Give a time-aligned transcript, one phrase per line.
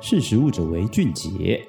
[0.00, 1.60] 识食物者为俊杰。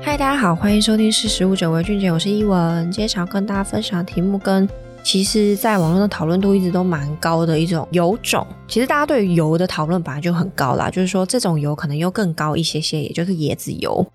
[0.00, 2.90] 嗨，大家好，欢迎收听《识食物者为俊杰》，我是依文。
[2.90, 4.66] 今天想要跟大家分享的题目，跟
[5.04, 8.46] 其实在网络的讨论度一直都蛮高的一种油种。
[8.66, 14.10] 其实大家对油的讨论本来就很高啦，就是说这种油可能又更高一些些，也就是椰子油。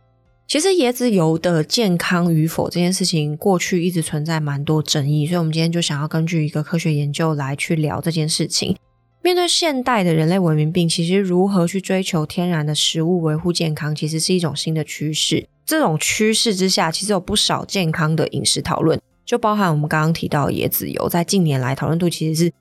[0.48, 8.76] 其实椰子油的健康与否这件事情，过去一直存在蛮多争议，所以我们今天就想要根据一个科学研究来去聊这件事情。
[9.24, 15.48] 面对现代的人类文明病，其实如何去追求天然的食物维护健康，其实是一种新的趋势。
[15.64, 22.52] 这种趋势之下，其实有不少健康的饮食讨论，就包含我们刚刚提到的椰子油，在近年来讨论度其实是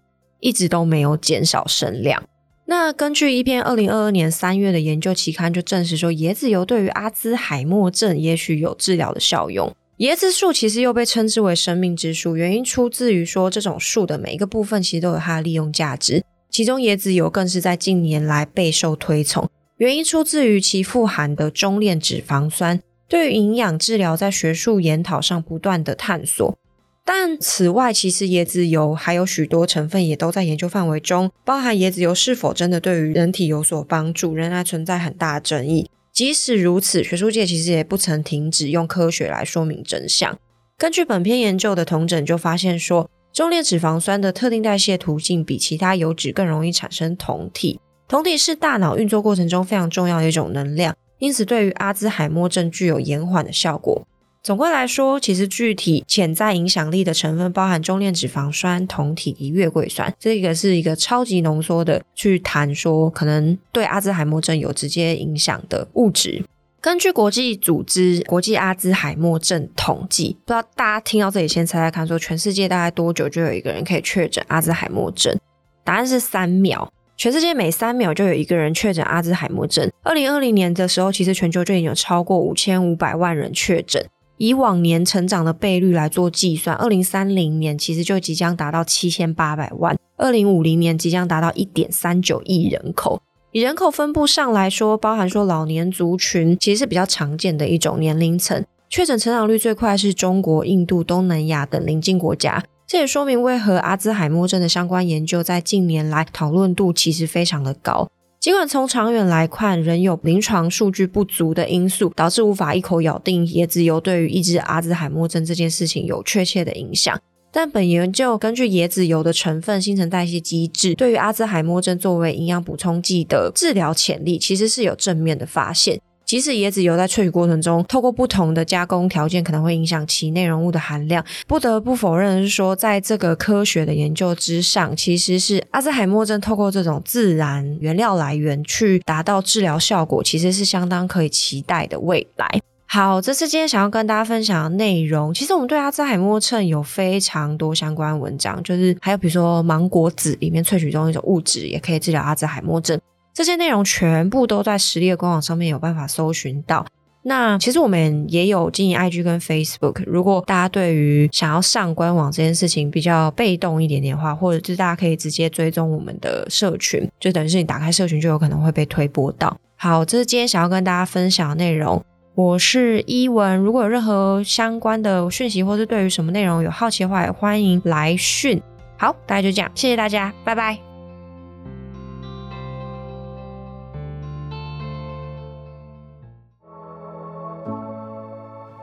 [0.41, 2.23] 一直都没有减少声量。
[2.67, 9.75] 那根据一篇二零二二年三月的研究期刊就证实说，椰子油对于阿兹海默症也许有治疗的效用。
[9.99, 16.23] 椰子树其实又被称之为生命之树，原因出自于说，这种树的每一个部分其实都有它的利用价值。
[16.51, 26.59] 其中椰子油更是在近年来备受推崇，原因出自于其富含的中链脂肪酸，对于营养治疗在学术研讨上不断的探索。
[27.05, 35.89] 但此外，其实椰子油还有许多成分也都在研究范围中，包含椰子油是否真的对于人体有所帮助，仍然存在很大的争议。
[36.13, 40.39] 即使如此，学术界其实也不曾停止用科学来说明真相。
[40.77, 43.11] 根据本篇研究的统整，就发现说，
[43.41, 54.07] 中链脂肪酸的特定代谢途径比其他油脂更容易产生酮体，酮体是大脑运作过程中非常重要的一种能量，因此对于阿兹海默症具有延缓的效果。
[54.43, 66.45] 总归来说，其实具体潜在影响力的成分包含中链脂肪酸、酮体及月桂酸，这个是一个超级浓缩的去谈说可能对阿兹海默症有直接影响的物质。
[66.83, 75.37] 根据国际组织国际阿兹海默症统计，不知道大家听到这里先猜猜看，说全世界大概多久就有一个人可以确诊阿兹海默症？
[75.85, 76.89] 答案是三秒，
[77.19, 79.91] 全世界每三秒就有一个人确诊阿兹海默症。
[80.03, 84.03] 二零二零年的时候，其实全球就已经有超过五千五百万人确诊。
[84.39, 93.21] 以往年成长的倍率来做计算，二零三零年其实就即将达到七千八百万，二零五零年即将达到一点三九亿人口。
[93.53, 102.63] 以人口分布上来说，包含说老年族群其实是比较常见的一种年龄层，确诊成长率最快是中国、印度、东南亚等邻近国家。
[102.87, 108.09] 这也说明为何阿兹海默症的相关研究在近年来讨论度其实非常的高。
[108.39, 117.19] 尽管从长远来看，仍有临床数据不足的因素，导致无法一口咬定椰子油对于抑制阿兹海默症这件事情有确切的影响。
[117.53, 126.01] 但本研究根据椰子油的成分、新陈代谢机制，对于阿兹海默症作为营养补充剂的治疗潜力，其实是有正面的发现。
[126.25, 131.25] 即使椰子油在萃取过程中，透过不同的加工条件，可能会影响其内容物的含量。
[131.49, 142.49] 不得不否认的是说，在这个科学的研究之上，其实是阿兹海默症透过这种自然原料来源去达到治疗效果，其实是相当可以期待的未来。
[142.93, 145.33] 好，这是今天想要跟大家分享的内容。
[145.33, 153.01] 其实我们对阿兹海默症有非常多相关文章，就是还有比如说芒果籽里面萃取中一种物质，也可以治疗阿兹海默症。
[153.33, 156.85] 这些内容全部都在实力的官网上面有办法搜寻到。
[157.23, 169.57] 那其实我们也有经营 IG 跟 Facebook，如果大家对于想要上官网这件事情比较被动一点点的话，或者是大家可以直接追踪我们的社群，就等于是你打开社群就有可能会被推播到。
[169.77, 172.05] 好，这是今天想要跟大家分享的内容。
[172.35, 178.63] 我是伊文，如果有任何相关的讯息，或是对于什么内容有好奇的话，也欢迎来讯。
[178.97, 180.79] 好，大家就这样，谢谢大家，拜拜。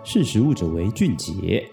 [0.03, 1.67] 识时务者为俊杰。